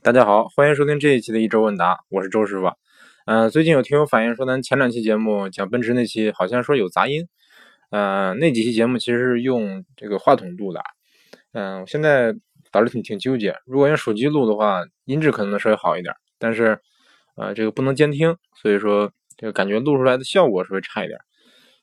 [0.00, 2.72] 大家好，欢迎收听这一期的一周问答，我是周师傅。
[3.26, 7.28] 嗯，最近有听友反映说，咱前两期节目讲奔驰那期好像说有杂音。
[7.90, 10.80] 嗯，那几期节目其实是用这个话筒录的。
[11.52, 12.34] 嗯，我现在
[12.70, 13.54] 导致挺挺纠结。
[13.66, 16.78] 如果用手机录的话，音质可能稍微好一点，但是
[17.36, 21.20] 呃，这个不能监听，所以说这个感觉录出来的效果稍微差一点。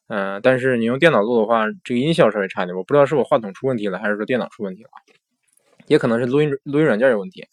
[0.07, 2.75] 嗯，但是你用电脑录的话，这个音效稍微差一点。
[2.75, 4.89] 我不知道是我话筒出问题了，还是说电脑出问题了，
[5.85, 7.45] 也可能是录音录音软件有问题。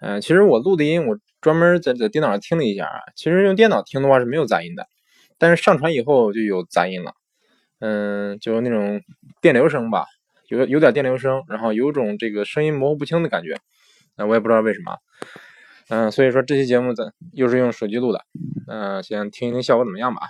[0.00, 3.00] 嗯，其实我录的音，我专门在在电脑上听了一下啊。
[3.14, 4.86] 其实用电脑听的话是没有杂音的，
[5.36, 7.12] 但是上传以后就有杂音了。
[7.80, 9.02] 嗯，就是那种
[9.42, 10.06] 电流声吧，
[10.48, 13.58] 有有点电流声，然后有种这个声音模糊不清的感觉。
[14.16, 14.96] 那我也不知道为什么。
[15.88, 18.24] 嗯，所以说这期节目咱又是用手机录的。
[18.68, 20.22] 嗯，先听一听效果怎么样吧。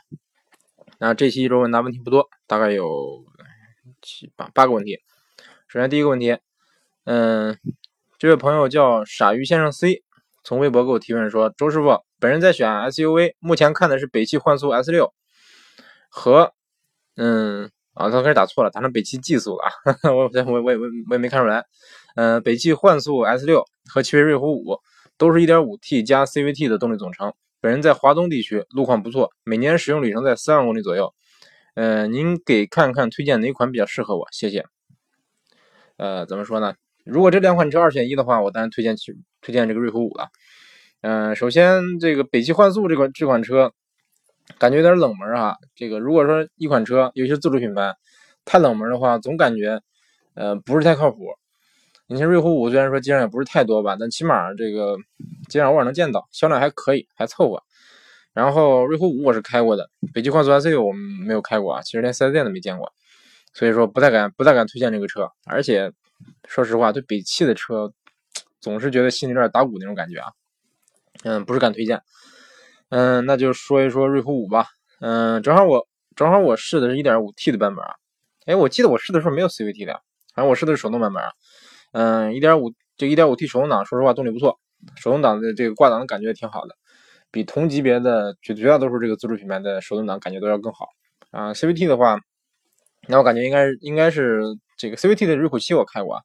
[0.99, 3.25] 那这期一周问答问题不多，大概有
[4.03, 4.99] 七八八个问题。
[5.69, 6.37] 首先第一个问题，
[7.05, 7.57] 嗯。
[8.21, 10.03] 这位朋友叫傻鱼先生 C，
[10.45, 15.15] 从微博给我提问说：“周师傅，本人在选 SUV，目前看的是北汽幻速 S 六
[16.11, 16.53] 和……
[17.17, 19.65] 嗯啊，他开始打错了，打成北汽技速了。
[20.15, 21.65] 我我我也我我也没看出来。
[22.15, 24.79] 嗯，北汽幻速 S 六和奇瑞瑞虎五
[25.17, 27.33] 都是 1.5T 加 CVT 的动力总成。
[27.63, 31.15] 本人在华东地区，路况不错，每年使用里程在三万公里左右。
[31.73, 34.27] 嗯，您给看看推荐哪款比较适合我？
[34.31, 34.67] 谢谢。
[35.97, 40.29] 呃，怎么说呢？”如果这两款车二选一的话，我当然推荐去推荐这个瑞虎五了。
[41.03, 43.73] 嗯，首先这个北汽幻速这款这款车
[44.59, 45.57] 感觉有点冷门啊。
[45.75, 47.95] 这个如果说一款车，尤其是自主品牌，
[48.45, 49.81] 太冷门的话，总感觉
[50.35, 51.25] 呃不是太靠谱。
[52.07, 54.99] 你像瑞虎五虽然说街上也不是太多吧，但起码这个
[55.49, 57.63] 街上偶尔能见到，销量还可以，还凑合。
[58.35, 62.93] 然后瑞虎五我是开过的，北汽幻速 S 六我们没有开过啊，其实连四 S 店都没见过，
[63.55, 65.91] 所以说不太敢不太敢推荐这个车，而且。
[66.49, 67.93] 说实话，对北汽的车，
[68.61, 70.33] 总是觉得心里有点打鼓那种感觉啊。
[71.25, 72.03] 嗯，不是敢推荐。
[72.89, 74.67] 嗯，那就说一说瑞虎五吧。
[75.01, 77.95] 嗯，正好我正好我试的是 1.5T 的版本啊。
[78.47, 79.93] 哎，我记得我试的时候没有 CVT 的，
[80.35, 81.31] 反正我试的是手动版本啊。
[81.93, 84.59] 嗯，1.5这 1.5T 手动挡，说实话动力不错，
[84.97, 86.75] 手动挡的这个挂档的感觉挺好的，
[87.31, 90.89] 比同级别的绝绝大多数这个自主品牌的手动挡感觉都要更好
[91.31, 91.53] 啊。
[91.53, 92.19] CVT 的话，
[93.09, 94.43] 那我感觉应该应该是。
[94.81, 96.23] 这个 CVT 的瑞虎七我开过啊，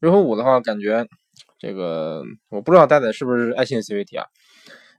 [0.00, 1.06] 瑞虎五的话，感觉
[1.56, 4.26] 这个我不知道带的是不是爱信 CVT 啊？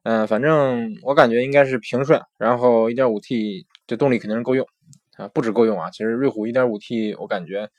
[0.03, 4.65] 嗯，反正我感觉应该是平顺，然后 1.5T 这动力肯定是够用
[5.17, 5.91] 啊，不止够用啊。
[5.91, 7.69] 其实瑞虎 1.5T 我感觉，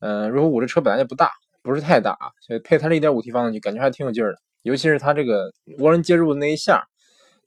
[0.00, 1.30] 嗯，瑞虎五这车本来就不大，
[1.62, 6.82] 不是太大啊，所以配它这 1.5T 发动机感觉还挺有劲儿的，尤其是它这个涡轮介入那一下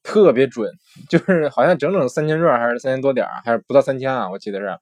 [0.04, 0.72] 特别准，
[1.10, 4.30] 就是好像整整三千转还是三千多点还是不到三千啊？
[4.30, 4.78] 我记得是。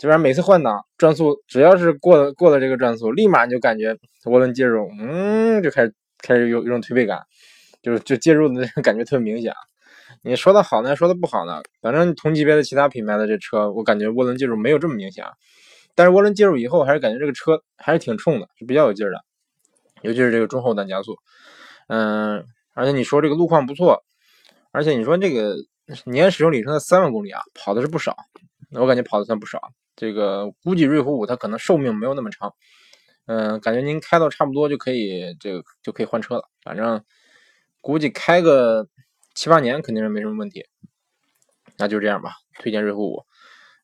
[0.00, 3.94] 基本上每次换挡转速，只要是过了过了这个转速，立马你就感觉
[4.24, 7.20] 涡轮介入，嗯，就开始开始有一种推背感，
[7.82, 9.52] 就是就介入的那个感觉特别明显。
[10.22, 15.22] 你说的好呢，说的不好呢，反正同级别的其他品牌的这车，我感觉涡轮介入没有这么明显。
[15.94, 19.22] 但是涡轮介入以后，还是感觉这个车还是挺冲的，是比较有劲儿的，
[20.00, 21.14] 尤其是这个中后段加速。
[21.88, 24.02] 嗯，而且你说这个路况不错，
[24.72, 25.56] 而且你说这个
[26.06, 28.16] 年使用里程的三万公里啊，跑的是不少，
[28.70, 29.60] 我感觉跑的算不少。
[30.00, 32.54] 这个估计瑞虎五它可能寿命没有那么长，
[33.26, 36.44] 嗯，感觉您开到差不多就可以，这个就可以换车了。
[36.62, 37.04] 反正
[37.82, 38.88] 估计开个
[39.34, 40.64] 七八年肯定是没什么问题。
[41.76, 43.26] 那就这样吧，推荐瑞虎五。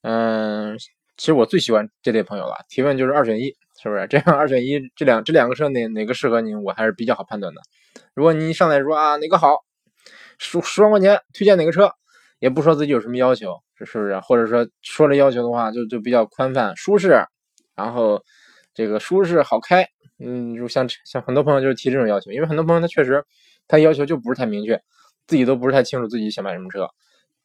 [0.00, 0.78] 嗯，
[1.18, 4.06] 其实我最喜欢这类朋友了，提问就是二选一，是不是？
[4.08, 7.60] 这样二选一，这两这两个车哪哪个适合您，我还是比较好判断的。
[8.14, 9.66] 如果您上来说啊哪个好，
[10.38, 11.92] 十十万块钱推荐哪个车，
[12.38, 13.54] 也不说自己有什么要求。
[13.78, 14.18] 是不是？
[14.20, 17.22] 或者说说了要求的话，就就比较宽泛、舒适，
[17.74, 18.18] 然后
[18.72, 19.86] 这个舒适好开，
[20.18, 23.22] 嗯，就像像很多朋友就是提这种要求，因为很多朋友他确实
[23.68, 24.80] 他要求就不是太明确，
[25.26, 26.88] 自己都不是太清楚自己想买什么车，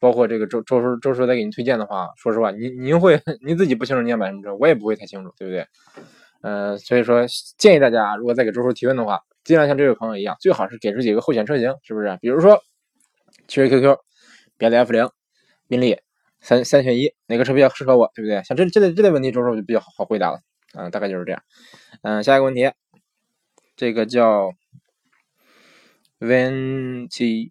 [0.00, 5.66] 包括这个周周叔周叔在给您推荐的话，说实话，您您会 您自己不清楚你要买什么车，我也不会太清楚，对不对？
[6.40, 7.26] 嗯，所以说
[7.58, 12.16] 建议大家，如果再给周叔提问的话，尽量像这位朋友一样，最好是给出几个候选车型，是不是？
[12.22, 12.58] 比如说
[13.48, 13.98] 奇瑞 QQ、
[14.70, 15.08] 别的 F 零、
[15.68, 15.98] 宾利。
[16.44, 18.42] 三三选一，哪个车比较适合我，对不对？
[18.42, 20.40] 像这这类这类问题，周叔就比较好回答了。
[20.74, 21.40] 嗯，大概就是这样。
[22.02, 22.68] 嗯，下一个问题，
[23.76, 24.52] 这个叫
[26.18, 27.48] venti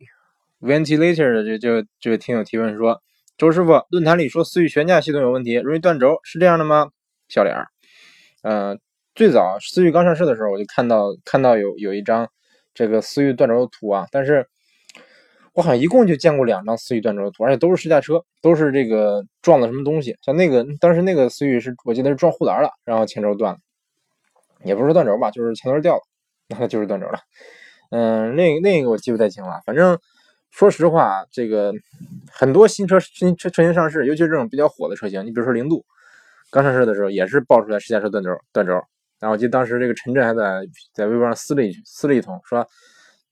[0.60, 3.02] ventilator 的这这这位听友提问说：
[3.38, 6.90] 周师傅，论坛里说思域悬架系统有问题，容易断轴，是这样的吗？
[7.30, 7.56] 笑脸。
[8.42, 8.78] 嗯，
[9.16, 12.30] 最早思域刚上市的时候，我就看到看到有有一张
[12.74, 14.50] 这个思域断轴的图啊，但是。
[15.53, 20.15] 我好像一共就见过两张思域断轴的图，而且都是试驾车，都是这个撞了什么东西。
[20.21, 23.59] 像那个当时那个思域是我记得是撞护栏了，然后前轴断了，
[24.63, 26.01] 也不是说断轴吧，就是前轮掉了。
[26.48, 27.19] 那它就是断轴了。
[27.89, 29.59] 嗯，那那个我记不太清了。
[29.65, 30.00] 反正
[30.51, 31.74] 说实话，这个
[32.31, 35.83] 很多新车新车车型上市，尤其是这种比较火的车型，你比如说零度
[36.50, 38.74] 刚上市的时候，也是爆出来试驾车断轴断轴。
[39.19, 40.62] 然后我记得当时这个陈震还在
[40.94, 42.65] 在微博上撕了一撕了一通，说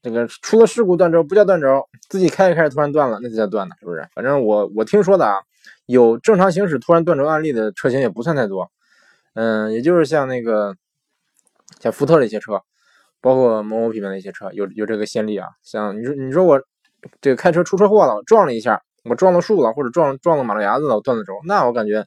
[0.01, 4.07] 这个出了事故断轴不叫断轴，自己开着开着突然断了，那就叫断的，是不是？
[4.15, 5.37] 反正我我听说的啊，
[5.85, 8.69] 有正常行驶突然断轴案例的车型也不算太多。
[9.33, 10.75] 嗯，也就是像那个
[11.79, 12.61] 像福特的一些车。
[13.21, 16.57] 包括某某品牌的一些车有有这个先例啊，像你说你说我
[17.19, 22.05] 这个开车出车祸了，撞了一下，我撞到树了，或者撞撞到马路牙子了，断了轴，那我感觉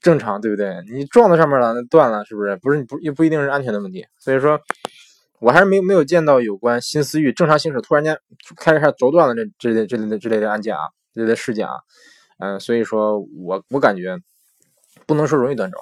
[0.00, 0.82] 正常，对不对？
[0.92, 2.56] 你撞到上面了，那断了，是不是？
[2.56, 4.04] 不是不也不一定是安全的问题。
[4.18, 4.60] 所以说，
[5.40, 8.18] 我还是没没有见到有关新思域正常行驶突然间
[8.56, 10.80] 开着开轴断了这这类这类的这类的案件啊，
[11.12, 11.74] 这类的事件啊，
[12.38, 14.16] 嗯，所以说我我感觉
[15.06, 15.78] 不能说容易断轴，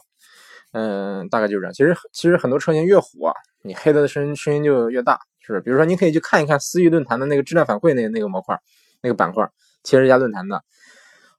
[0.73, 1.73] 嗯，大概就是这样。
[1.73, 3.33] 其实其实很多车型越火。
[3.65, 8.59] 你黑的声声音就越大，是比如说，你可以去看一看思域论坛的那个质量反馈那那个模块，
[9.01, 9.49] 那个板块，
[9.85, 10.61] 七十家论坛的，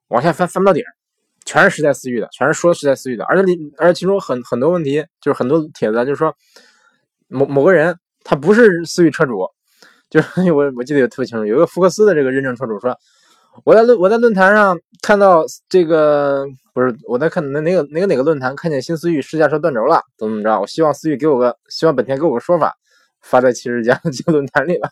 [0.08, 0.88] 往下翻翻不到底儿，
[1.44, 6.34] 全是时代思域的，全是说时代思域的，而且里而且其中很很多问题，就是很多帖子就是说，
[7.28, 9.48] 某某个人他不是思域车主，
[10.10, 12.98] 就是 我我记得也特别清楚，有一个福克斯的这个认证车主说。
[13.66, 16.44] 我在论我在论坛上看到这个
[16.74, 20.60] 不是我在看哪哪个哪个哪个论坛看见新思域试驾车断轴了，怎么怎么着？
[20.60, 22.74] 我希望思域给我个，希望本田给我个说法，
[23.22, 24.90] 发在七十家 这个论坛里了。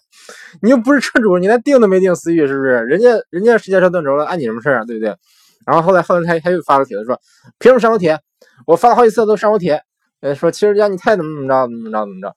[0.61, 2.69] 你又不是车主，你连定都没定思域，是不是？
[2.83, 4.85] 人家人家试驾车断轴了，碍你什么事啊？
[4.85, 5.15] 对不对？
[5.65, 7.19] 然后后来后来他他又发了帖子说，
[7.57, 8.19] 凭什么删我帖？
[8.67, 9.81] 我发了好几次都删我帖，
[10.19, 12.35] 呃，说七十家你太怎么怎么着怎么着怎么着？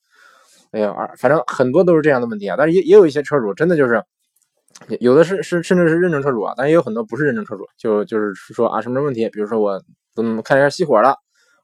[0.74, 2.56] 哎呀，反正很多都是这样的问题啊。
[2.58, 4.02] 但是也也有一些车主真的就是。
[4.98, 9.80] 有的是是甚至是认证车主啊，但也有很多不是认证车主，就就是说啊什么问题，比如说我
[10.16, 11.14] 怎么看一下熄火了，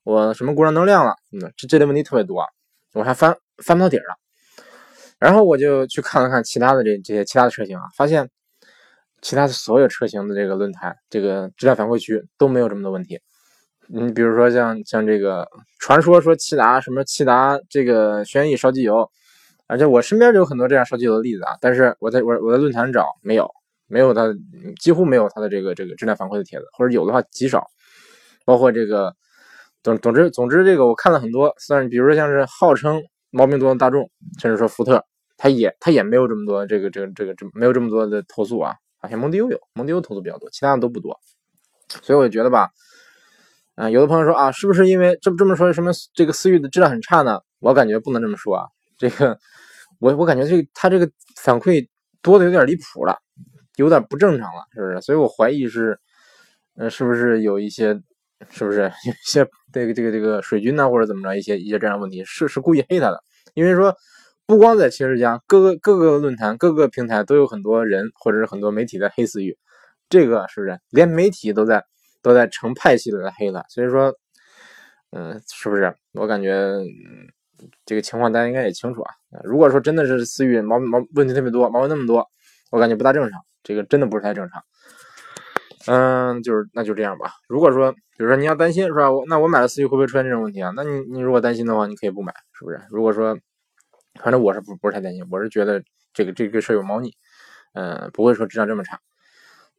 [0.04, 2.46] 我什么故障灯亮了，嗯，这这类问题特别多，
[2.94, 4.14] 我还翻翻不到底儿了。
[5.18, 8.30] 然后我就去看了看其他的这这些其他的车型啊，发现
[9.22, 13.20] 其他的所有车型的这个论坛这个质量反馈区都没有这么多问题。
[13.92, 15.48] 你比如说像像这个
[15.78, 19.10] 传说说骐达什么骐达这个轩逸烧机油。
[19.66, 23.48] 而且我身边就有很多这样烧机油的例子啊，但是我在我我在论坛找没有，
[23.86, 24.26] 没有他
[24.80, 27.64] 几乎没有他的这个这个质量反馈的帖子，或者有的话极少。
[28.44, 29.14] 包括这个，
[29.84, 33.00] 总总之总之这个我看了很多，算比如说像是号称
[33.30, 34.10] 毛病多的大众，
[34.40, 35.04] 甚至说福特，
[35.36, 38.74] 他也他也没有这么多这个这个这个这没有这么多的投诉啊。
[38.98, 41.16] 好，像蒙迪欧有，蒙迪欧投诉比较多，其他的都不多。
[42.02, 42.70] 所以我就觉得吧，
[43.80, 47.40] 啊，有的朋友说啊，是不是因为这么这么说什么这个思域的质量很差呢？
[47.60, 48.66] 我感觉不能这么说啊，
[48.98, 49.38] 这个。
[49.98, 51.86] 我我感觉这个他这个反馈
[52.22, 53.18] 多的有点离谱了，
[53.76, 54.98] 有点不正常了，是不是？
[55.02, 55.98] 所以我怀疑是，
[56.74, 58.00] 呃，是不是有一些，
[58.50, 63.22] 是不是有一些这个这个这个水军呢，或者怎么着一些一些这样的问题，是是故意黑他的？
[63.52, 63.94] 因为说
[64.46, 69.58] 不光在汽车之家，各个各个论坛、各个平台都有很多人或者是很多媒体在黑思域，
[70.08, 70.78] 这个是不是？
[70.88, 71.84] 连媒体都在
[72.22, 74.14] 都在成派系的黑他，所以说，
[75.10, 75.94] 嗯，是不是？
[76.12, 76.78] 我感觉。
[77.84, 79.12] 这个情况大家应该也清楚啊。
[79.44, 82.26] 如果说真的是思域毛毛问题特别多，毛病那么多，
[82.70, 83.38] 我感觉不大正常。
[83.62, 84.62] 这个真的不是太正常。
[85.86, 87.32] 嗯，就是那就这样吧。
[87.48, 89.12] 如果说，比如说你要担心是吧？
[89.12, 90.72] 我那我买了思域会不会出现这种问题啊？
[90.74, 92.80] 那你你如果担心的话，你可以不买，是不是？
[92.88, 93.38] 如果说，
[94.22, 95.82] 反正我是不不是太担心，我是觉得
[96.14, 97.12] 这个这个事有猫腻，
[97.74, 99.00] 嗯，不会说质量这么差。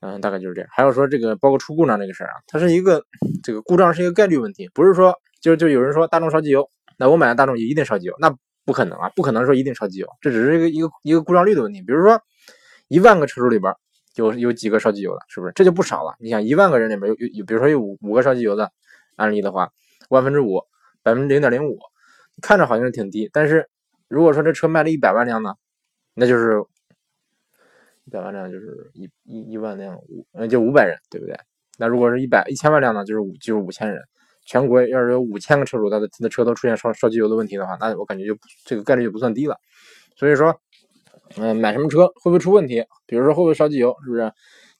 [0.01, 0.70] 嗯，大概就是这样。
[0.72, 3.03] 还有说这个包括出故障这个事儿啊，它是一个
[3.41, 6.70] 这个故障是一个概率问题，不是说就就有人说大众烧机油。
[6.98, 8.15] 那我买的大众也一定烧机油？
[8.20, 11.81] 那不可能啊，不可能说一定烧机油，这只是一个一个一个故障率的问题。
[11.81, 12.22] 比如说，
[12.89, 13.74] 一万个车主里边
[14.15, 15.53] 有有几个烧机油的，是不是？
[15.55, 16.13] 这就不少了。
[16.20, 18.72] 你想，一万个人里边有有，比如说有五五个烧机油的
[19.15, 19.70] 案例的话，
[20.10, 20.62] 万分之五，
[21.01, 21.79] 百分之零点零五，
[22.41, 23.67] 看着好像是挺低，但是
[24.08, 25.55] 如果说这车卖了一百万辆呢，
[26.13, 26.63] 那就是
[28.05, 31.36] 一百万辆就是一一一万辆五，呃，就五百人，对不对？
[31.77, 34.01] 那如果是一百一千万辆呢，就是五就是五千人。
[34.43, 39.55] 全国要是有五千个车主，他的他的车都出现烧烧机油的问题的话，那我感觉就这个概率就不算低了。
[40.15, 40.60] 所以说，
[41.38, 42.84] 嗯，买什么车会不会出问题？
[43.05, 44.31] 比如说会不会烧机油，是不是？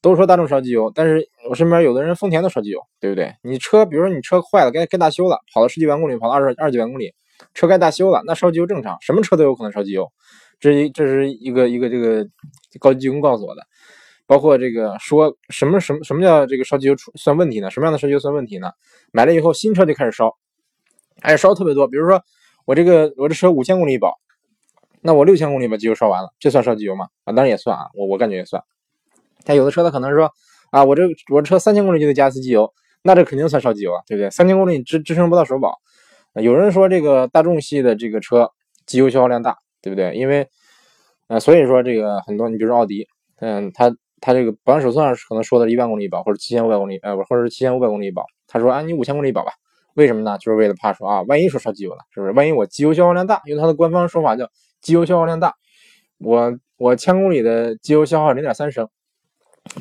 [0.02, 3.36] 都说大众烧机油，但是我身边有的人丰田都烧机油，对不对？
[3.44, 7.14] 你车，比如说你车坏了，该该大修了，跑了十几万公里，跑了二十二几万公里，
[7.54, 10.12] 车该大修了，那烧机油正常，什么车都有可能烧机油。
[10.62, 12.26] 这一这是一个一个这个
[12.80, 13.62] 高级技工告诉我的。
[14.28, 17.70] 包括这个说什么什么什么叫这个烧机油出算问题呢？
[17.70, 18.72] 什么样的烧机油算问题呢？
[19.12, 20.38] 买了以后新车就开始烧，
[21.20, 21.86] 哎，烧特别多。
[21.86, 22.24] 比如说
[22.64, 24.14] 我这个我这车五千公里一保，
[25.02, 27.08] 那我六千公里把机油烧完了，这算烧机油吗？
[27.26, 28.64] 啊，当然也算啊，我我感觉也算。
[29.44, 30.32] 但有的车它可能说
[30.70, 32.72] 啊，我这我车三千公里就得加一次机油，
[33.04, 34.30] 那这肯定算烧机油啊，对不对？
[34.30, 35.78] 三千公里支支撑不到首保。
[36.36, 38.52] 有人说这个大众系的这个车。
[38.88, 40.14] 机油消耗量大，对不对？
[40.16, 40.48] 因为
[41.28, 43.08] 呃，所以说这个很多，你比如说奥迪，
[43.40, 49.52] 嗯，它它这个保养手册上可能说的是一万公里一保，或者七千五百公里，呃，或者是七千五百公里一保，他说啊，你五千公里一保吧。
[49.96, 50.38] 为什么呢？
[50.38, 52.32] 就是为了怕说啊，万一说烧机油了，是不是？
[52.32, 54.50] 万一我机油消耗量大，用它的官方说法叫
[54.82, 55.54] 机油消耗量大，
[56.18, 58.88] 我我千公里的机油消耗零点三升，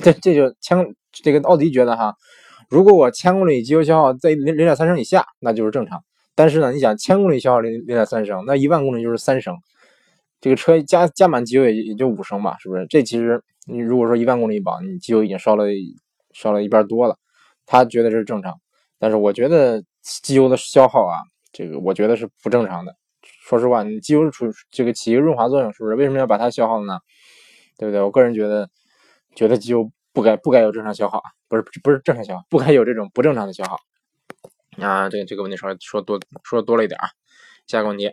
[0.02, 2.14] 这这就千这个奥迪觉得哈，
[2.69, 6.02] 如果我千公里机油消耗在零零点三升以下，那就是正常。
[6.35, 9.54] 但是呢，你想千公里消耗零零点三升，那一万公里就是三升，
[10.40, 12.87] 这个车加加满机油也也就五升吧，是不是？
[12.88, 15.64] 这其实你如果说一万公里一保，你机油已经烧了
[16.32, 17.16] 烧了一半多了，
[17.66, 18.61] 他觉得这是正常，
[18.99, 19.82] 但是我觉得。
[20.02, 21.20] 机油的消耗啊，
[21.52, 22.97] 这个我觉得是不正常的。
[23.20, 25.94] 说实话，你机油是出这个起一个润滑作用，是不是？
[25.94, 27.00] 为什么要把它消耗呢？
[27.76, 28.00] 对不对？
[28.00, 28.70] 我个人觉得，
[29.35, 33.76] 觉得机油不该不该有正常消耗啊，不是不是正常消耗，不该有这种不正常的消耗
[34.78, 35.11] 啊。
[35.11, 37.11] 这个这个问题稍微说多说多了一点啊。
[37.66, 38.11] 下个问题，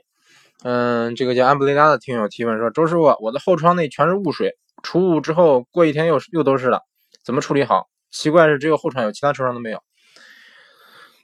[0.63, 6.81] 嗯，这个叫安布雷拉的听友提问说：周师傅，我的后窗内全是雾水，除雾之后过一天又又都是了，
[7.23, 7.87] 怎么处理好？
[8.11, 9.79] 奇怪是只有后窗有，其他车窗都没有。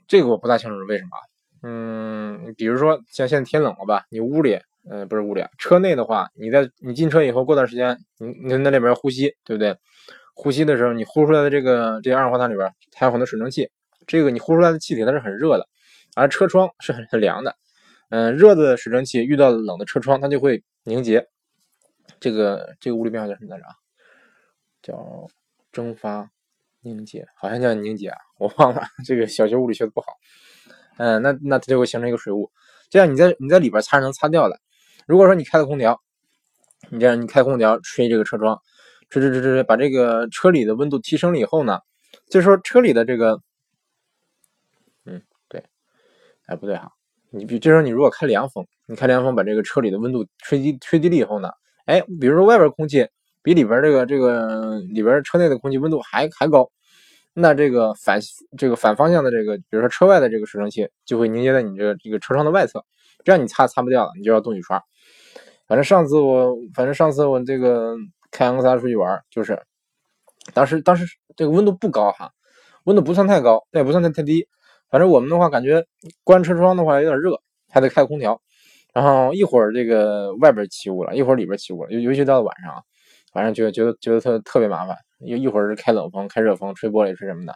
[0.08, 1.10] 这个我不大清楚是为什么，
[1.64, 4.60] 嗯，比如说像现在天冷了吧，你屋里，
[4.90, 9.76] 嗯，不是屋里，车内的话，你在你进车以后，过段时间，你你在那里边呼吸，对不对？
[10.36, 13.70] 呼吸的时候，你呼出来的这个这二氧化碳里边还有很多水蒸气，
[14.06, 15.66] 这个你呼出来的气体它是很热的，
[16.16, 17.56] 而车窗是很很凉的，
[18.14, 21.28] 嗯，热的水蒸气遇到冷的车窗，它就会凝结，
[22.20, 23.66] 这个这个物理变化叫什么来着？
[24.84, 25.28] 叫
[25.72, 26.30] 蒸发。
[26.86, 28.84] 凝结好像叫凝结，我忘了。
[29.06, 30.08] 这个小学物理学的不好。
[30.98, 32.52] 嗯，那那它就会形成一个水雾，
[32.90, 34.60] 这样你在你在里边擦是能擦掉的。
[35.08, 36.02] 如果说你开了空调，
[36.90, 38.62] 你这样你开空调吹这个车窗，
[39.10, 41.80] 吹吹吹吹，把这个车里的温度提升了以后呢，
[42.30, 43.42] 就是说车里的这个，
[45.06, 45.64] 嗯，对，
[46.48, 46.92] 哎不对哈，
[47.34, 51.50] 你比这时候你如果开凉风，你开凉风把这个车里的温度吹低吹低了以后呢，
[51.86, 53.08] 哎，比如说外边空气。
[53.46, 56.72] 比里边这个这个里边车内的空气温度还还高，
[57.34, 58.18] 那这个反
[58.58, 62.86] 这个反方向的这个，比如说车外的这个水蒸气就会凝结在你这个这个车窗的外侧，
[63.26, 64.82] 这样你擦擦不掉了，你就要动雨刷。
[65.68, 67.98] 反正上次我反正上次我这个
[68.32, 69.62] 开昂克萨出去玩，就是
[70.54, 72.32] 当时当时这个温度不高哈，
[72.86, 74.48] 温度不算太高，但也不算太太低。
[74.94, 75.84] 反正我们的话感觉
[76.24, 77.36] 关车窗的话有点热，
[77.72, 78.40] 还得开空调。
[78.94, 82.72] 然后一会儿这个外边起雾了，一会儿里边起雾了，尤尤其到了晚上。
[83.34, 87.56] 反正觉得觉得觉得特特别麻烦，一一会儿是开冷风、开热风、吹玻璃、吹什么的。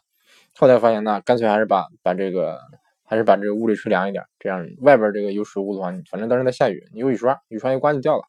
[0.56, 2.58] 后来发现呢干脆还是把把这个
[3.04, 8.24] 还是把这个屋里吹凉一点，这样外边这个有水雾的话，反正当时在下雨，你有雨刷，雨刷一刮就掉了。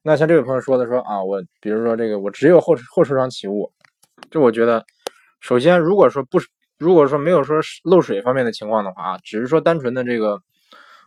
[0.00, 3.70] 那像这位朋友说的说啊，我比如说这个我只有后后车窗起雾，
[4.30, 4.82] 这我觉得
[5.40, 6.38] 首先如果说不
[6.80, 10.42] 如果说没有说漏水方面的情况的话啊，只是说单纯的这个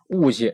[0.07, 0.53] 雾气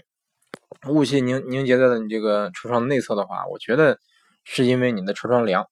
[0.88, 4.00] 雾气凝凝结在了你这个车窗内侧的话，我觉得。
[4.46, 5.68] 是因为你的车窗凉，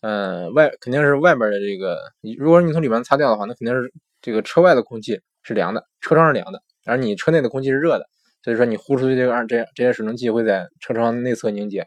[0.00, 2.00] 嗯，外肯定是外边的这个，
[2.36, 8.06] 如果你从里面擦掉的话，那肯定是这个车外的空气是凉的，车窗是凉的，而你车内的空气是热的，
[8.42, 11.86] 所以说你呼出去这个二这这些水蒸气会在车窗内侧凝结，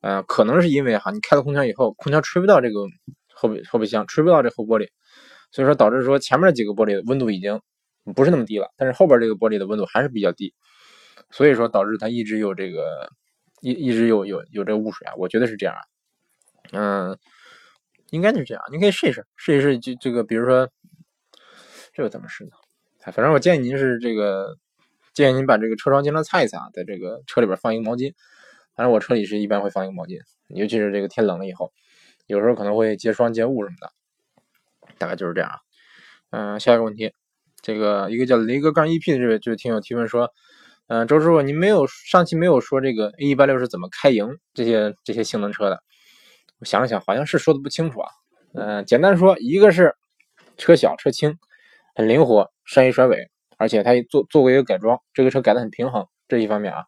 [0.00, 2.86] 呃，可能是因为哈，你开了空调以后，空调吹不到这个
[3.34, 4.86] 后备后备箱，吹不到这后玻璃，
[5.50, 7.60] 所以说导致说前面几个玻璃温度已经
[8.14, 10.54] 不是那么低了，但是后边这个玻璃的温度还是比较低，
[11.30, 13.10] 所以说导致它一直有这个。
[13.60, 15.74] 一一直有有有这个雾水啊，我觉得是这样，
[16.70, 17.18] 嗯，
[18.10, 20.70] 应该就是这样，你可以试一试，试一试，就这个，比如说，
[21.92, 22.50] 这个怎么试呢？
[23.10, 24.56] 反正我建议您是这个，
[25.12, 28.14] 建议您把这个车窗经常擦一擦，在这个车里边放一个毛巾，
[28.76, 31.72] 反正我车里是一般会放一个毛巾，尤其是这个天冷了以后，
[32.28, 33.90] 有时候可能会结霜结雾什么的，
[34.98, 35.56] 大概就是这样啊。
[36.30, 37.12] 嗯，下一个问题，
[37.62, 40.30] 这个一个叫雷哥杠 EP 的这位这位听友提问说。
[40.90, 45.82] 嗯，周师傅，您没有上期没有说这个 A 一八六是怎么开营这些这些性能车的？
[46.60, 48.08] 我想了想，好像是说的不清楚啊。
[48.54, 49.94] 嗯，简单说，一个是
[50.56, 51.36] 车小车轻，
[51.94, 53.28] 很灵活，善于甩尾，
[53.58, 56.84] 而且它做做过一个改装，这个车改的很平衡，这一方面啊，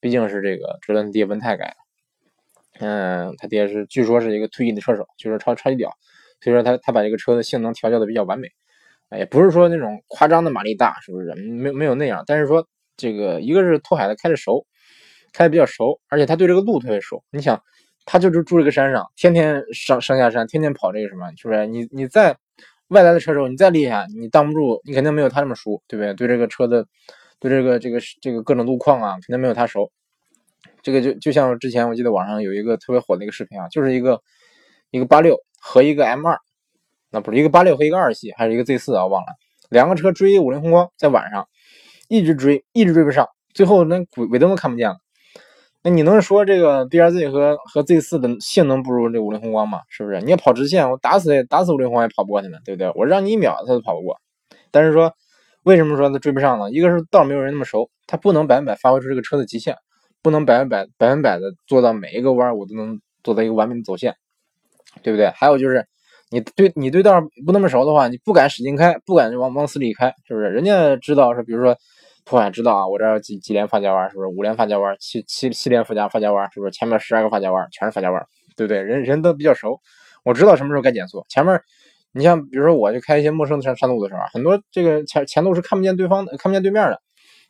[0.00, 2.86] 毕竟是这个哲伦爹文泰改的。
[2.86, 5.92] 嗯，他爹是据说是一个退役的车手，就是超超级屌，
[6.42, 8.48] 所以说他他把这个车的性能调教的比较完美。
[9.08, 11.34] 哎，也不是说那种夸张的马力大，是不是？
[11.34, 12.66] 没没有那样，但是说。
[12.94, 14.66] 这个一个是拓海的开的熟，
[15.32, 17.24] 开的比较熟，而且他对这个路特别熟。
[17.30, 17.60] 你想，
[18.04, 21.66] 他就是住这个山上，天天上上下山，天天跑这个什么，是不是？
[21.66, 22.36] 你你在
[22.88, 26.12] 外来的车手，你再厉害，你挡不住，你肯定没有他那么熟，对不对？
[26.14, 26.86] 对这个车的，
[27.40, 29.90] 对这个这个这个各种路况啊，肯定没有他熟。
[30.82, 34.20] 这个就就像之前我记得网上有一个特别火的一个视频啊，就是一个
[34.90, 36.36] 一个八六和一个 M 二，
[37.10, 39.28] 那不是一个八六和一个二系，还是一个 Z 四啊，忘了，
[39.70, 41.46] 两个车追五菱宏光在晚上。
[42.08, 44.96] 一直追，一直追不上，最后连尾尾灯都看不见了。
[45.82, 49.80] 那你能说这个 B R Z 和和 Z 四的性能不如这五菱宏光吗？
[49.88, 50.20] 是不是？
[50.20, 52.92] 你要跑直线，我打死打死五菱宏光也跑不过他们，对不对？
[52.96, 54.20] 我让你一秒，他都跑不过。
[54.70, 55.14] 但是说，
[55.62, 56.70] 为什么说他追不上呢？
[56.70, 59.74] 一个是道没有人那么熟，他不能百分百发挥出这个车的极限，
[60.20, 64.14] 不能百分百百分百的做到每一个弯我都能做到一个完美的走线，
[65.02, 65.28] 对不对？
[65.30, 65.86] 还有就是，
[66.30, 70.46] 你对你对道不那么熟的话，你不敢使劲开，不敢往往死里开，是不是？
[70.50, 71.76] 人家知道是，比如说。
[72.24, 78.24] 突然知道啊，我这几几连发夹弯是不是五连发夹弯，七七七连附加发夹弯是不是前面十二个发夹弯全是发夹弯，
[78.56, 78.80] 对不对？
[78.80, 79.80] 人人都比较熟，
[80.24, 81.26] 我知道什么时候该减速。
[81.28, 81.60] 前面
[82.12, 87.02] 你像比如说我去开一些陌生的山山路的时候，很多这个前前路是看不见对方的，看不见对面的，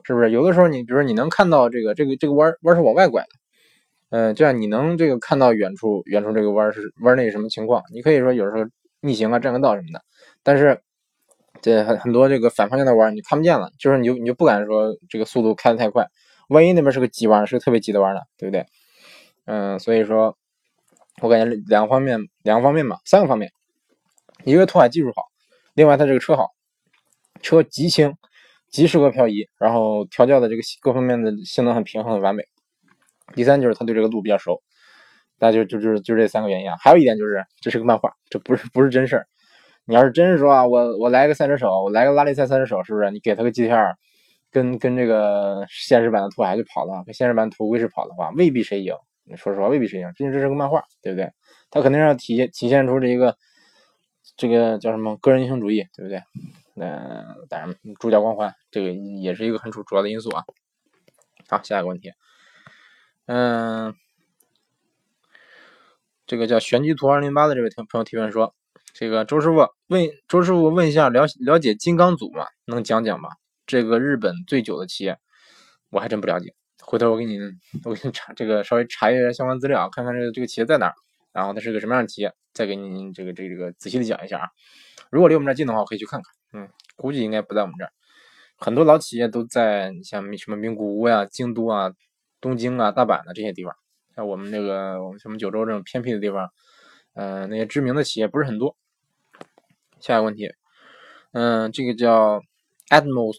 [0.05, 0.31] 是不是？
[0.31, 3.29] 有的时候你比如说你能看到这个这个这个弯弯是往外拐的，
[4.13, 7.83] 嗯，这样你能这个看到远处远处这个弯是弯内什么情况？
[7.93, 8.65] 你可以说有时候
[9.01, 10.01] 逆行啊占个道什么的，
[10.45, 10.81] 但是。
[11.61, 16.09] 这很很多这个反方向的弯你看不见了，就是你就你就不敢说这个速度开的太快，
[16.49, 18.67] 万一那边是个急弯，是个特别急的弯呢，对不对？
[19.45, 20.37] 嗯，所以说，
[21.21, 23.53] 我感觉两个方面，两个方面吧，三个方面，
[24.45, 25.23] 一个拓海技术好，
[25.75, 26.49] 另外它这个车好，
[27.43, 28.13] 车极轻，
[28.69, 32.43] 极适合漂移，然后调教的这个各方面的性能很平衡很完美。
[33.33, 34.63] 第三就是他对这个路比较熟，
[35.39, 36.77] 那就就就就这三个原因啊。
[36.81, 39.27] 还有一点就是这是个漫画，这不是不是真事儿。
[39.85, 43.11] 你要是真是说啊，我我来个赛车手，我来个拉力赛赛车手，是不是？
[43.11, 43.95] 你给他个 GTR，
[44.51, 48.95] 跟跟这个现实版的途海去跑的话，跟现实版途威士跑的话，未必谁赢。
[49.37, 51.31] 说实话，未必谁赢，毕竟这是个漫画，对不对？
[51.71, 53.37] 他肯定要体现体现出这一个
[54.37, 56.21] 这个叫什么个人英雄主义，对不对？
[56.75, 60.45] 那，当然主角光环，这个也是一个很主主要的因素啊。
[61.49, 62.11] 好，下一个问题，
[63.27, 63.95] 嗯，
[66.27, 68.55] 这个叫玄机图二零八的这位听朋友提问说。
[68.95, 72.45] 这个周师傅问周师傅问一下了了解金刚组吗？
[72.67, 73.31] 能讲讲吗？
[73.65, 75.17] 这个日本最久的企业，
[75.89, 76.55] 我还真不了解。
[76.83, 77.39] 回头我给你
[77.85, 80.95] 我给你查这个稍微查一下相关资料，看看这个这个企业在哪儿，
[81.33, 84.49] 然后它是个什么样的企业，再给您这个这个这个仔细的讲一下啊。
[85.11, 86.61] 如果离我们这儿近的话，我可以去看看。
[86.61, 87.93] 嗯，估计应该不在我们这儿。
[88.59, 91.93] 很多老企业都在像什么名古屋呀、京都啊、
[92.43, 93.75] 东京啊、大阪的这些地方。
[94.15, 96.51] 像我们这个我们什么九州这种偏僻的地方，
[97.15, 98.77] 呃，那些知名的企业不是很多。
[100.01, 100.53] 下一个问题，
[101.31, 102.43] 嗯，这个叫
[102.91, 103.39] Admos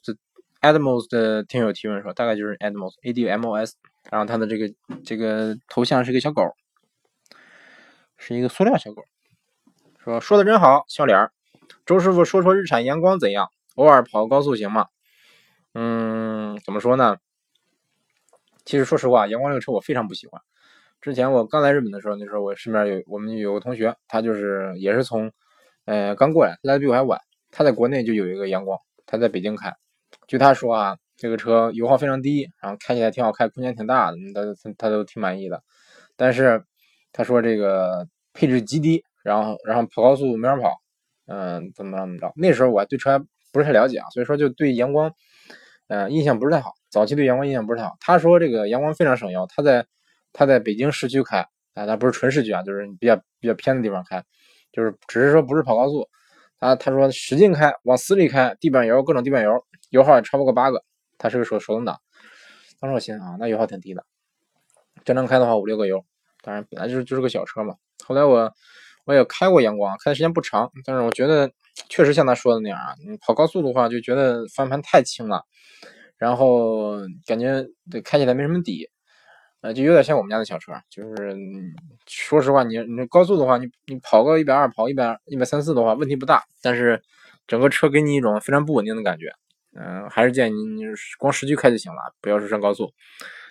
[0.62, 3.76] Admos 的听友提问说，大概就是 Admos A D M O S，
[4.10, 4.74] 然后他的这个
[5.06, 6.56] 这个头像是个小狗，
[8.18, 9.04] 是一个塑料小狗，
[10.00, 11.32] 说说的真好，笑脸儿
[11.86, 13.50] 周师傅说说日产阳光怎样？
[13.76, 14.88] 偶尔跑高速行吗？
[15.74, 17.18] 嗯，怎么说呢？
[18.66, 20.42] 其实说实话，阳光这个车我非常不喜欢。
[21.02, 25.32] 之前我刚来日本的时候，那时候我身边有我们有个同学，他就是也是从
[25.86, 27.20] 呃，刚过来，来的比我还晚。
[27.52, 29.74] 他在国内就有一个阳光，他在北京开。
[30.28, 35.62] 据他说啊，这个车油耗非常低，然后开起来挺好开，空间挺大的，他他都挺满意的。
[36.16, 36.64] 但是
[37.12, 40.72] 他说这个配置极低，然后然后跑高速没法跑，
[41.28, 42.32] 嗯，怎么着怎么着？
[42.38, 43.20] 那时候我还对车
[43.52, 45.12] 不是太了解啊，所以说就对阳光，
[45.88, 46.72] 呃，印象不是太好。
[46.94, 47.98] 早期对阳光印象不是太好。
[48.00, 49.84] 他说这个阳光非常省油，他在
[50.32, 51.40] 他在北京市区开，
[51.74, 54.24] 啊，他不是纯市区啊，就是比较比较偏的地方开。
[54.72, 56.08] 就是只是说不是跑高速，
[56.60, 60.84] 他他说使劲开，往死里开，地板油各种地板油，油耗也超不过八个。
[61.18, 62.00] 他是个手手动挡，
[62.80, 64.06] 当时我心啊，那油耗挺低的。
[65.04, 66.06] 正常开的话五六个油，
[66.44, 67.76] 当然本来就是就是个小车嘛。
[68.06, 68.52] 后来我
[69.06, 71.50] 我也开过阳光，开的时间不长，但是我觉得
[71.90, 75.44] 确实像他说的那样啊，你跑高速的话就觉得方向盘太轻了，
[76.24, 78.90] 然后感觉对开起来没什么底。
[79.60, 81.36] 呃，就有点像我们家的小车，就是
[82.08, 86.44] 说实话，你你高速的话，你你跑个一百二，跑一百一百三四的话，问题不大。
[86.62, 87.02] 但是
[87.46, 89.34] 整个车给你一种非常不稳定的感觉。
[89.76, 90.84] 嗯，还是建议你你
[91.18, 92.94] 光市区开就行了，不要说上高速。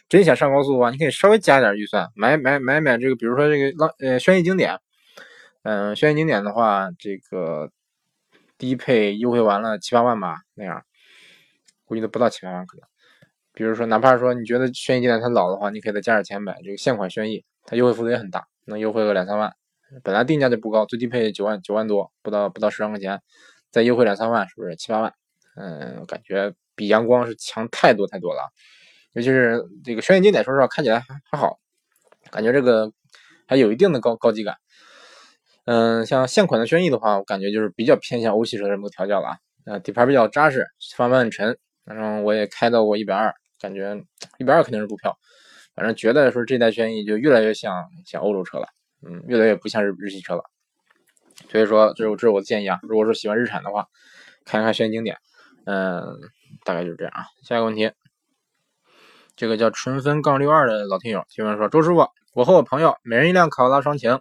[0.08, 4.78] 真想上高速的话，你可以稍微加点预算，买买买买这个，比如说这个浪呃轩逸经典。
[5.62, 7.70] 嗯，轩逸经典的话，这个
[8.58, 10.82] 低配优惠完了七八万吧，那样
[11.92, 12.88] 估计都不到七八万可能。
[13.52, 19.52] 比如说，哪怕说你觉得轩逸经典它老的话，你可以再加点钱买这个现款轩逸，它优惠幅度也很大，能优惠个两三万。
[20.02, 23.20] 本来定价就不高，最低配九万九万多，不到不到十万块钱，
[23.70, 25.12] 再优惠两三万，是不是七八万？
[25.54, 28.40] 嗯，感觉比阳光是强太多太多了。
[29.12, 31.58] 尤其是这个轩逸经典，说实话看起来还还好，
[32.30, 32.90] 感觉这个
[33.46, 34.56] 还有一定的高高级感。
[35.66, 39.36] 嗯，像现款的轩逸的话，我感觉就是比较偏向欧系车这么个调教了啊。
[39.66, 43.34] 呃，底盘比较扎实，方向盘很沉，反正我也开到过一百二。
[43.60, 43.96] 感觉
[44.38, 45.16] 一百二肯定是不票，
[45.76, 48.66] 反正觉得说这代轩逸就越来越像像欧洲车了，
[49.06, 50.42] 嗯，越来越不像日日系车了。
[51.48, 52.80] 所以说，这是这是我的建议啊。
[52.82, 53.86] 如果说喜欢日产的话，
[54.44, 55.16] 看一看轩逸经典，
[55.64, 56.02] 嗯，
[56.64, 57.26] 大概就是这样啊。
[57.44, 57.92] 下一个问题，
[59.36, 64.18] 这个叫纯分杠六二的老听友提问说：“周师傅，我和我朋友每人一辆卡罗拉双擎，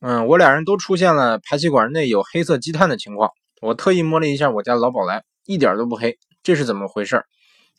[0.00, 3.30] 嗯，我俩人都出现了排气管内有黑色积碳的情况。
[3.60, 7.24] 我特意摸了一下我家老宝来，一点都不黑，这是怎么回事？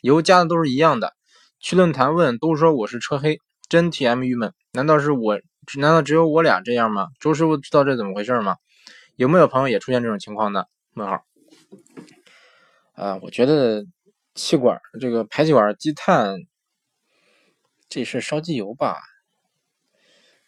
[0.01, 1.13] 油加的都是一样的。
[1.61, 4.53] 去论坛问都说我是车黑，真 T M 郁闷。
[4.73, 5.39] 难道是我？
[5.77, 7.07] 难道只有我俩这样吗？
[7.21, 8.57] 周师傅知道这怎么回事吗？
[9.15, 10.65] 有没有朋友也出现这种情况呢？
[10.95, 11.23] 问号。
[12.95, 13.85] 啊，我觉得。”
[14.35, 16.39] 气管这个排气管积碳，
[17.87, 18.97] 这是烧机油吧？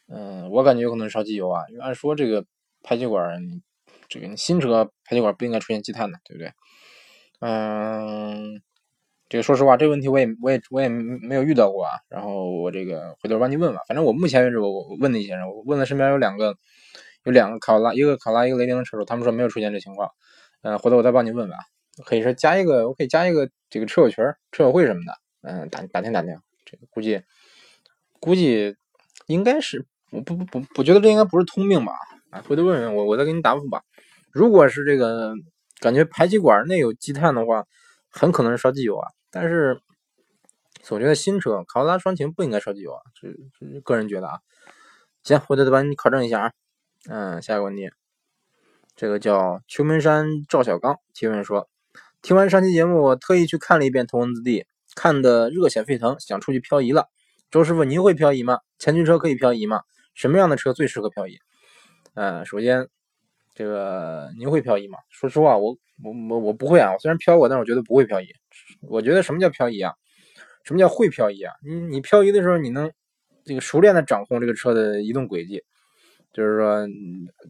[0.10, 2.46] 嗯，我感觉有可能烧机油啊，因为按说这个
[2.84, 3.40] 排气管，
[4.10, 6.52] 这个新车排气管不应该出现积碳的，对不对？
[7.40, 8.62] 嗯，
[9.30, 11.92] 这个说实话，这个问题我也我也我也没有遇到过啊。
[12.10, 16.56] 然后我这个回头帮你问问，反正我目前为止我问了一些人，我问了身边有两个
[17.26, 20.10] 有两个考拉，一个考拉，一个雷凌的车主，他们说没有出现这情况。
[20.62, 21.60] 嗯，回头我再帮你问问啊。
[22.06, 26.40] 可以说加一个，我可以加一个这个车友群、车友会什么的，嗯，打打听打听。
[26.64, 27.22] 这个估计
[28.20, 28.76] 估计
[29.26, 31.94] 应该是，我不不不，我觉得这应该不是通病吧？
[32.30, 33.82] 啊，回头问问我，我再给你答复吧。
[34.32, 35.34] 如果是这个
[35.80, 37.66] 感觉排气管内有积碳的话，
[38.10, 39.08] 很可能是烧机油啊。
[39.32, 39.82] 但是
[40.82, 44.40] 总觉得新车卡罗拉双擎不应该烧机油啊，这这个人觉得啊。
[45.24, 46.52] 行，回头再帮你考证一下啊。
[47.10, 47.90] 嗯，下一个问题，
[48.96, 51.70] 这个叫秋门山赵小刚提问说。
[52.24, 54.62] 听完上期节目，我特意去看了一遍《头文字 D》，
[54.96, 57.08] 看的热血沸腾，想出去漂移了。
[57.52, 58.60] 周师傅，您会漂移吗？
[58.80, 59.82] 前驱车可以漂移吗？
[60.16, 61.38] 什么样的车最适合漂移？
[62.16, 62.90] 呃，首先，
[63.58, 65.00] 这个您会漂移吗？
[65.10, 66.94] 说实话，我我我我不会啊。
[66.94, 68.28] 我虽然漂过，但是我觉得不会漂移。
[68.88, 69.92] 我觉得什么叫漂移啊？
[70.64, 71.56] 什么叫会漂移啊？
[71.66, 72.92] 你你漂移的时候，你能
[73.44, 75.64] 这个熟练的掌控这个车的移动轨迹，
[76.32, 76.88] 就是说，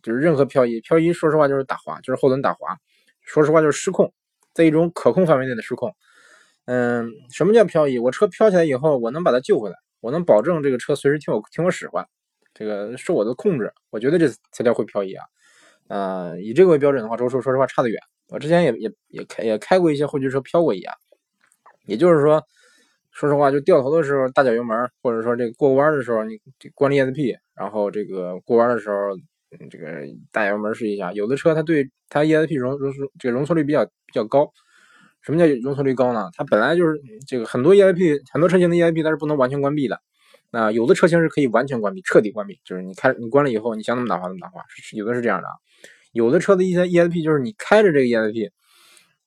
[0.01, 2.77] 就是任何漂移，漂移说实话就是打滑，就是后轮打滑。
[3.23, 4.13] 说实话就是失控。
[4.53, 5.93] 在一种可控范围内的失控，
[6.67, 7.99] 嗯，什么叫漂移？
[7.99, 12.07] 我车飘起来以后，我能把它救回来，我能保证这个车随时听我听我使唤，
[12.53, 15.25] 这个受我的控制，我觉得这才叫会漂移啊。
[15.87, 17.99] 呃，以这个为标准的话，周叔说实话差得远。
[18.29, 20.93] 我之前也也也开也开过一些后驱车飘过一样，
[21.85, 22.43] 也就是说，
[23.11, 26.39] 说实话，就掉头的时候大脚油门，或者说这个过弯的时候，你
[26.75, 28.95] 关了 ESP，然后这个过弯的时候。
[29.71, 34.51] 这个大油门试一下，有的车它对它 ESP 容容这个容错率比较比较高。
[35.21, 36.29] 什么叫容错率高呢？
[36.33, 40.01] 它本来就是这个很多 ESP 很多车型的 ESP 它是不能完全关闭的。
[40.51, 44.61] 那有的车型是可以完全关闭、彻底关闭，就是你开你关了以后，你想怎么打滑怎么打滑。
[44.93, 45.53] 有的是这样的啊。
[46.13, 48.49] 有的车的一些 ESP 就是你开着这个 ESP，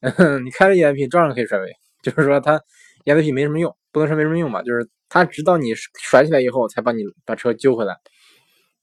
[0.43, 2.61] 你开着 ESP 照样可以甩尾，就是说它
[3.05, 7.97] ESP 没什么用，不能说没什么用吧，就是它直到你甩起来以后才把你把车揪回来。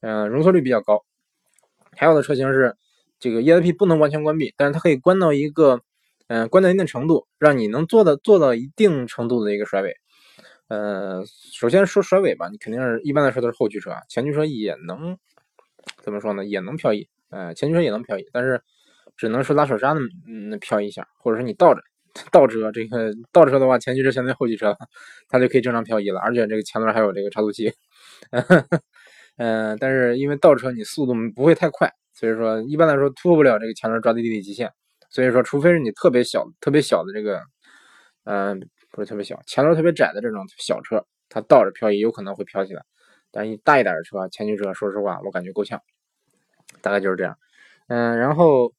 [0.00, 1.04] 嗯，容错率比较高。
[1.96, 2.76] 还有的车型是
[3.18, 5.80] 这个 ESP 不能完全关闭，但是它可以关到一个，
[6.28, 9.96] 嗯，关到一定程度，让你能做到做到一定程度的一个甩尾。
[10.68, 15.16] 呃，首先说甩尾吧，你肯定是一般来说都是后驱车，前驱车也能
[16.02, 16.44] 怎么说呢？
[16.44, 18.60] 也能漂移，呃，前驱车也能漂移，但是
[19.16, 21.82] 只能是拉手刹那嗯漂移一下，或者说你倒着
[22.30, 24.76] 倒车，这个倒车的话，前驱车相对后驱车，
[25.28, 27.72] 它就可以正常漂移了，而且这个前轮还有这个差速器。
[29.36, 34.70] 嗯， 但是因为倒车你速度不会太快，所以说一般来说突破不了这个前轮抓地力的极限。
[35.10, 37.40] 所以说，除非是你特别小、特别小的这个，
[38.24, 42.82] 嗯，不是特别小，前轮特别窄的这种小车，它倒着漂移有可能会飘起来。
[43.30, 45.80] 但一大一点的车，前驱车，说实话我感觉够呛。
[46.80, 47.36] 大概就是这样。
[47.88, 48.72] 嗯，然后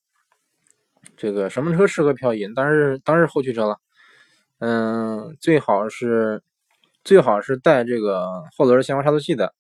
[1.18, 2.48] 这个什么车适合漂移？
[2.54, 3.78] 当然是当然是后驱车了。
[4.60, 6.42] 嗯，最好是
[7.04, 9.54] 最好是带这个后轮限滑差速器的。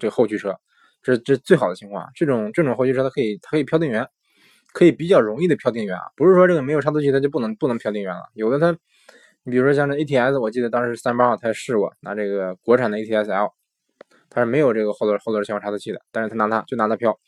[0.00, 0.58] 这后驱车，
[1.02, 2.08] 这这最好的情况。
[2.14, 4.08] 这种这种后驱车，它可以它可以飘电源，
[4.72, 6.04] 可以比较容易的飘电源啊。
[6.16, 8.22] 不是说这个没有差速器它就不能不能飘电源了。
[8.32, 8.78] 有的它，
[9.48, 13.54] 你比如说像这 ATS，我记得当时三八号他试过拿这个国产的 ATS L，
[14.28, 17.18] 它是没有这个后轮后轮限滑差速器的，但是他拿它就拿它飘，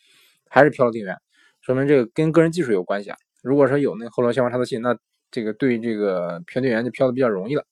[0.51, 1.17] 还是飘了电源，
[1.63, 3.17] 说明这个跟个人技术有关系啊。
[3.43, 4.95] 如果说有那后轮限滑差速器，那
[5.31, 7.65] 这个对这个飘电源就飘的比较容易了，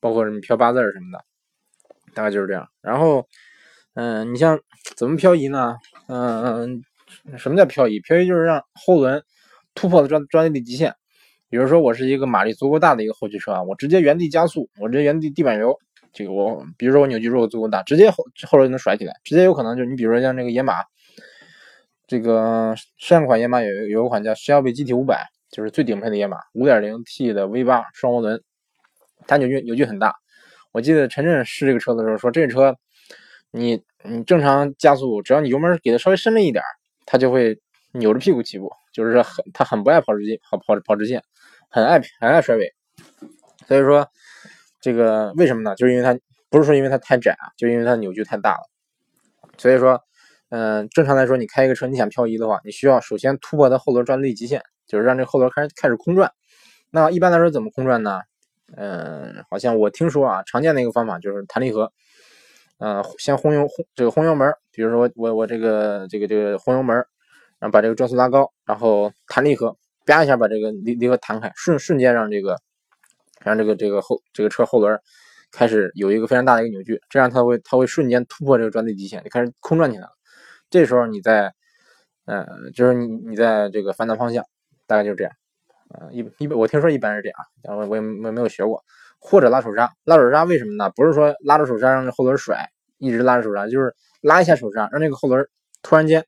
[0.00, 1.24] 包括什么飘八字什么的，
[2.14, 2.68] 大概就是这样。
[2.82, 3.26] 然后。
[3.94, 4.60] 嗯，你像
[4.94, 5.76] 怎么漂移呢？
[6.06, 6.84] 嗯，
[7.36, 7.98] 什么叫漂移？
[7.98, 9.20] 漂移就是让后轮
[9.74, 10.94] 突破了抓抓地力极限。
[11.48, 15.78] 比如说，我是一个马力足够大的一个后驱车啊，我直接原地加速，我直接原地地板油，
[16.12, 20.74] 这个我，比如说我扭矩如果足够大，直接后后轮就能甩起来，直接有可能就你比如说像这个野马，
[22.06, 28.42] 这个上款野马有有一款叫 Shelby GT 五百，就是最顶配的野马，五点零 T 的 V 八双涡轮，
[29.26, 30.14] 它扭矩扭矩很大。
[30.72, 32.76] 我记得陈震试这个车的时候说，这车。
[33.50, 36.62] 你你正常加速，只要你油门给它稍微深了一点，
[37.06, 37.58] 它就会
[37.92, 41.24] 扭着屁股起步，就是说很它很不爱跑直线，跑跑跑直线，
[41.68, 42.72] 很爱很爱甩尾。
[43.66, 44.08] 所以说
[44.80, 45.74] 这个为什么呢？
[45.76, 46.18] 就是因为它
[46.50, 48.68] 不是说因为它太窄啊，就因为它扭矩太大了。
[49.58, 50.00] 所以说，
[50.50, 56.32] 嗯，正常来说，你开一个车，你想漂移的话，你需要首先突破它后轮转力极限，就是让这后轮开始开始空转。
[56.90, 58.20] 那一般来说怎么空转呢？
[58.76, 61.92] 嗯，好像我听说啊，常见的一个方法就是弹离合。
[62.78, 66.96] 嗯，先轰油轰这个轰油门，比如说我我这个这个这个轰油门，
[67.58, 69.76] 然后把这个转速拉高，然后弹离合，
[70.12, 72.58] 啪一下把这个离离合弹开，瞬瞬间让这个
[73.44, 74.98] 让这个这个后这个车后轮
[75.52, 80.10] 开始有一个非常大的一个扭矩，这样它会它会瞬间突破这个转力极限，就开始空转起来了。
[80.70, 81.52] 这时候你在
[82.26, 84.44] 嗯，就是你你在这个反打方向，
[84.86, 85.32] 大概就是这样。
[85.88, 88.84] 啊，一一般我听说一般是这样，但我我也没没有学过。
[89.20, 90.90] 或者拉手刹，拉手刹为什么呢？
[90.94, 92.68] 不是说拉着手刹让这后轮甩，
[92.98, 95.44] 一直拉着手刹，就是拉一下手刹，让这个后轮
[95.82, 96.24] 突然间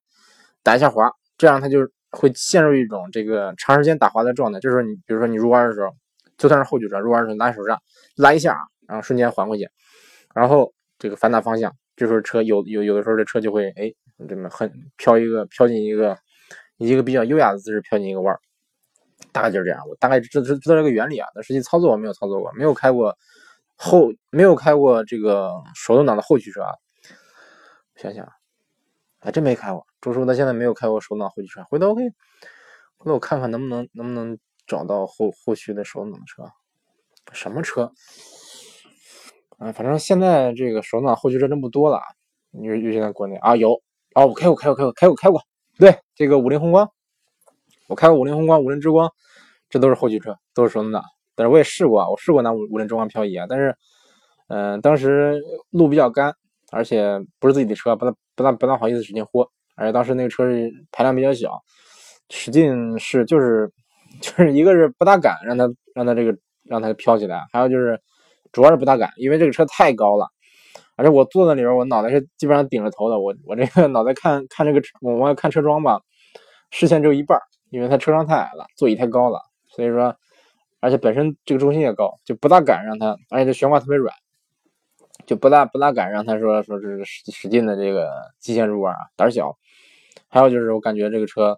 [0.63, 4.61] 打一下滑，这样它就会陷入一种这个长时间打滑的状态。
[4.61, 5.95] 就是你比如说你入弯的时候，
[6.39, 7.79] 就算是后驱车入弯的时候拉手刹，
[8.17, 9.69] 拉一下，然后瞬间缓回去，
[10.35, 13.93] 然后这个反打方向，这时候车有有有的时候这车就会哎
[14.29, 16.17] 这么很飘一个飘进一个
[16.79, 18.37] 一个比较优雅的姿势飘进一个弯。
[19.33, 23.17] 大概就是这样，我大概知知知道这个原理啊，但实际操作我没有操作过，没有开过
[23.77, 26.73] 后，没有开过这个手动挡的后驱车啊。
[27.97, 28.27] 想想，
[29.21, 29.87] 还真没开过。
[30.01, 32.09] 周师傅到现在没有开过手动挡后驱车，回头可以，
[32.97, 36.45] 回头我看看能不能能不能找到后后续的手动挡车。
[37.33, 37.93] 什么车？
[39.59, 42.01] 啊，反正现在这个手动挡后驱车真不多了。
[42.53, 43.81] 尤尤其在国内啊，有
[44.15, 45.43] 啊，我开过，开过，开过，开过，开过。
[45.79, 46.91] 对，这个五菱宏光。
[47.87, 49.13] 我开过五菱宏光、五菱之光，
[49.69, 51.03] 这都是后驱车，都是手动挡。
[51.37, 53.47] 但是我也试过，我试过拿五五菱之光漂移啊。
[53.49, 53.77] 但是，
[54.49, 56.35] 嗯，当时路比较干，
[56.71, 59.49] 而且不是自己的车，不大不大不大好意思使劲豁。
[59.77, 61.61] 而且当时那个车是排量比较小，
[62.29, 63.71] 使劲是就是
[64.21, 68.01] 就是一个是不大敢让它让它这个让它飘起来，还有就是
[68.53, 70.29] 主要是不大敢，因为这个车太高了。
[70.97, 73.19] 而且我坐在里边，我脑袋是基本上顶着头的。
[73.19, 76.01] 我我这个脑袋看看这个我我要看车窗吧，
[76.71, 77.39] 视线只有一半。
[77.71, 80.13] 因为它车窗太矮了，座椅太高了，所以说，
[80.81, 84.13] 而且本身这个重心也高，就不大敢让它，而且这悬挂特别软，
[85.31, 89.57] 就不大不大敢让他说说是使使劲的这个极限入弯啊，胆小。
[90.27, 91.57] 还有就是我感觉这个车，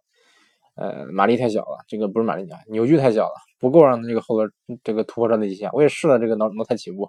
[0.75, 4.53] 呃，马力太小了，这个不是马力小，扭矩太小了，不够让它这个后轮
[4.85, 5.71] 这个突破转的极限。
[5.73, 7.09] 我也试了这个挠挠胎起步，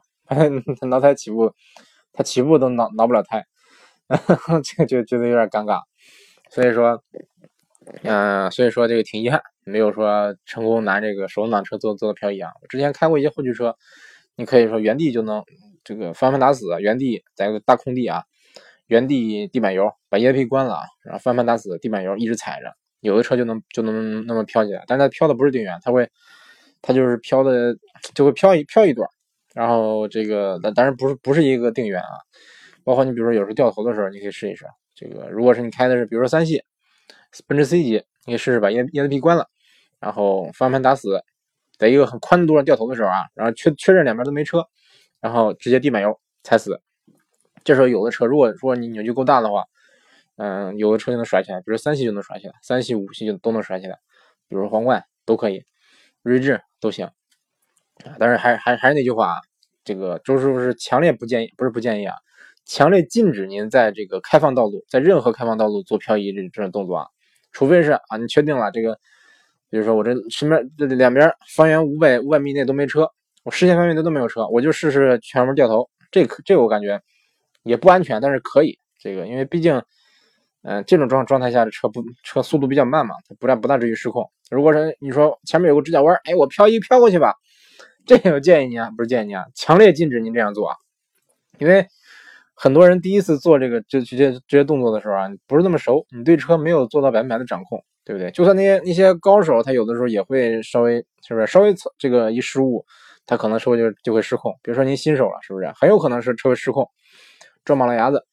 [0.87, 1.53] 挠胎起步，
[2.13, 3.43] 它起步都挠挠不了胎，
[4.63, 5.81] 这个就觉得有点尴尬，
[6.49, 7.03] 所以说。
[8.03, 12.49] 嗯，所以说这个挺遗憾，没有说成功拿这个手动挡车做做的漂移啊。
[12.61, 13.75] 我之前开过一些后驱车，
[14.37, 15.43] 你可以说原地就能
[15.83, 18.23] 这个翻盘打死，原地在个大空地啊，
[18.87, 24.83] 原地地板油把 ESP 关了，然后翻盘打死，地板油一直踩着，有的车就能就能那么飘起来。
[24.87, 26.09] 但是它飘的不是定远，它会
[26.81, 27.75] 它就是飘的
[28.13, 29.07] 就会飘一飘一段，
[29.53, 32.19] 然后这个但当然不是不是一个定远啊。
[32.83, 34.65] 包括你比如说有时候掉头的时候，你可以试一试
[34.95, 36.63] 这个，如果是你开的是比如说三系。
[37.47, 37.93] 奔驰 C 级，
[38.27, 39.47] 你可以试试把 E ESP 关了，
[39.99, 41.23] 然后方向盘打死，
[41.79, 44.63] 在一个很宽的路上掉头的时候啊，然后确确认两边都没车，
[45.23, 46.81] 然后直接地板油踩死。
[47.63, 49.63] 这时候有的车，如果说你扭矩够大的话，
[50.35, 53.97] 嗯，有的车就能甩起来，比如三系就能甩起来，三系、五系就都能甩起来，
[54.49, 55.63] 比如皇冠都可以，
[56.23, 57.09] 锐志都行。
[58.19, 59.35] 但是还还还是那句话啊，
[59.85, 62.15] 这个周师傅是强烈不建议，不是不建议啊，
[62.65, 67.07] 强烈禁止您在这个开放道路，在任何开放道路做漂移这这种动作啊。
[67.53, 68.99] 除非是啊，你确定了这个，
[69.69, 73.09] 比如说我这身边这两边方圆五百五百米内都没车，
[73.43, 77.01] 我视线范围内都没有车，我就试试全门掉头，这可这个我感觉
[77.63, 79.81] 也不安全，但是可以这个，因为毕竟，
[80.63, 84.29] 嗯，这种状状态下的车不车速度比较慢嘛，它不大不大至于失控。
[84.49, 87.35] 如果是你说前面有个直角弯，哎，我漂移飘过去吧，
[88.05, 90.75] 这个建议你啊，不是建议你啊，强烈禁止您这样做啊，
[91.59, 91.87] 因为。
[92.55, 98.29] 很多人第一次做这个这这些这些动作的时候啊，不是那么熟，你对车没有做到百分百的掌控，对不对？
[98.29, 102.85] 就算那些那些高手，他有的时候也会稍微是不是稍微这个一失误，
[103.25, 104.53] 他可能车就就会失控。
[104.61, 106.89] 比如说您新手了，是不是很有可能是车会失控，
[107.65, 108.25] 撞马路牙子？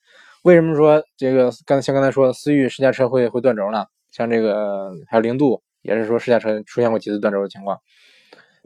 [0.42, 3.86] 为什么说这个刚像刚才说思域试驾车会会断轴呢？
[4.10, 7.78] 像这个还有零度也是说试驾车出现过几次断轴的情况，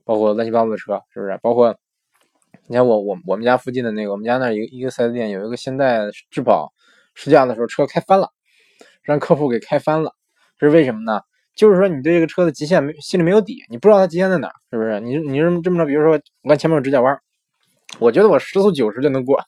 [0.05, 1.39] 包括乱七八糟的车，是不是？
[1.43, 1.77] 包括。
[2.67, 5.99] 你看我我我们家附近的那个，我们家那一个一个四 S 店有一个现代
[6.31, 6.73] 质保，
[7.15, 8.31] 试驾的时候车开翻了，
[9.03, 10.13] 让客户给开翻了，
[10.57, 11.21] 这是为什么呢？
[11.55, 15.01] 就是说你对这个车的极限没心里没有底，你不知道它极限在哪儿，是不是？
[15.01, 17.17] 你你这么这么着，比如说我看前面有直角弯，
[18.01, 19.41] 我觉得我时速九十就能过，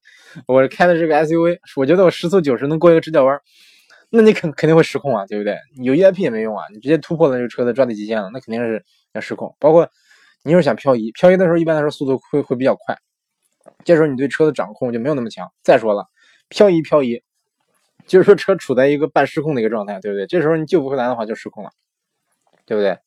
[0.46, 3.40] 我开的是个 SUV，我觉得我时速九十能过一个直角弯，
[4.10, 5.56] 那你肯肯定会失控啊，对不对？
[5.82, 9.54] 有 EIP 也没用啊，你直接突破了这个车的抓地极限了，那肯定是要失控。
[9.58, 9.88] 包括
[10.42, 12.94] 你要是想漂移，漂移的时候一般来说速度会会比较快，
[13.84, 15.50] 这时候你对车的掌控就没有那么强。
[15.62, 16.06] 再说了，
[16.48, 17.22] 漂移漂移，
[18.06, 20.26] 就是说车处在一个半失控的一个状态，对不对？
[20.26, 21.70] 这时候你救不回来的话就失控了，
[22.66, 22.98] 对不对？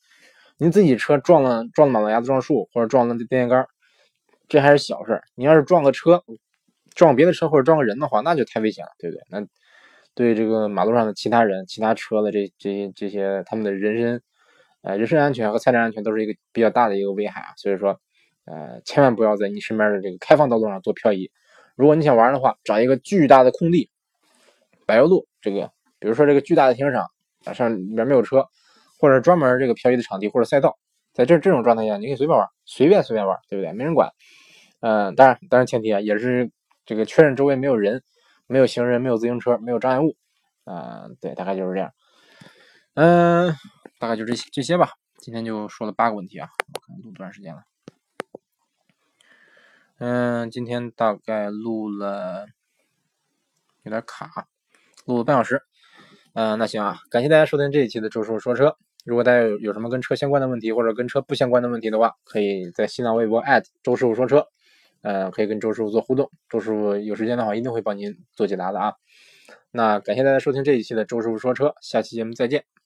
[0.57, 3.65] 您自己车撞了撞了马路牙子撞树或者撞了电线杆，
[4.47, 6.23] 这还是小事你要是撞个车，
[6.95, 9.23] 撞别的车或者撞个人的话，那就太危险了，对不对？
[9.29, 9.45] 那
[10.13, 14.21] 对这个马路上的其他人、其他车的这这些这些他们的人身。
[14.83, 17.99] 呃，人身安全和财产安全都是一个比较大的一个危害啊，所以说，
[18.45, 21.29] 呃，千万不要在你身边的这个开放道路上做漂移。
[21.75, 23.89] 如果你想玩的话，找一个巨大的空地，
[24.87, 27.05] 柏油路这个，比如说这个巨大的停车场
[27.45, 28.47] 啊，上里面没有车，
[28.97, 30.75] 或者专门这个漂移的场地或者赛道，
[31.13, 33.71] 在这这种状态下，你可以随便玩，随便随便玩，对不对？
[33.73, 34.09] 没人管。
[34.79, 36.49] 嗯，当然，当然前提啊，也是
[36.85, 38.01] 这个确认周围没有人，
[38.47, 40.15] 没有行人，没有自行车，没有障碍物。
[40.63, 41.91] 啊，对，大概就是这样。
[42.95, 43.53] 嗯。
[43.99, 47.63] 大概就这这些吧，今天就说了八个问题啊，我看录多长时间了？
[49.97, 52.45] 嗯，今天大概录了
[53.81, 54.47] 有点卡，
[55.07, 55.63] 录了半小时。
[56.33, 58.75] 嗯，那行啊，感谢大家收听这一期的周师傅说车。
[59.05, 63.41] 如果大家有有什么跟车相关的问题，或者跟车不相关的问题的话，可以在新浪微博
[63.81, 64.45] 周师傅说车，
[65.01, 66.29] 呃，可以跟周师傅做互动。
[66.49, 68.93] 周师傅有时间的话，一定会帮您做解答的啊。
[69.71, 72.76] 那感谢大家收听这一期的周师傅说车，下期节目再见。